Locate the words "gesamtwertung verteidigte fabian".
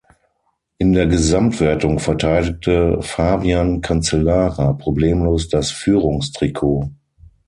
1.05-3.81